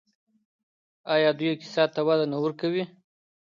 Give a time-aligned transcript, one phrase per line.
[1.13, 2.83] آیا دوی اقتصاد ته وده نه ورکوي؟